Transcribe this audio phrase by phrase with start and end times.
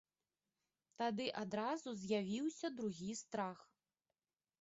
[1.01, 3.59] Тады адразу з'явіўся другі страх.